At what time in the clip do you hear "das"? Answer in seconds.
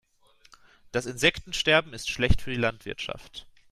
0.91-1.05